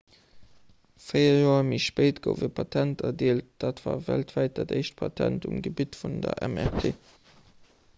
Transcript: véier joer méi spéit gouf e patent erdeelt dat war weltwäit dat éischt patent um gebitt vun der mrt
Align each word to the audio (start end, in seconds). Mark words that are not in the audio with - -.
véier 1.07 1.35
joer 1.41 1.65
méi 1.69 1.79
spéit 1.87 2.17
gouf 2.23 2.41
e 2.47 2.49
patent 2.59 3.03
erdeelt 3.09 3.47
dat 3.65 3.83
war 3.85 3.99
weltwäit 4.09 4.53
dat 4.61 4.75
éischt 4.79 4.97
patent 5.03 5.47
um 5.51 5.63
gebitt 5.65 6.01
vun 6.03 6.21
der 6.27 6.39
mrt 6.53 6.85